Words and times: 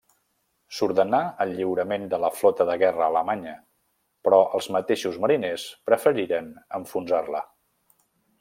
S'ordenà 0.77 1.17
el 1.43 1.51
lliurament 1.57 2.07
de 2.13 2.19
la 2.23 2.31
flota 2.37 2.67
de 2.71 2.77
guerra 2.83 3.05
alemanya, 3.09 3.53
però 4.29 4.41
els 4.61 4.71
mateixos 4.77 5.23
mariners 5.27 5.69
preferiren 5.91 6.53
enfonsar-la. 6.81 7.45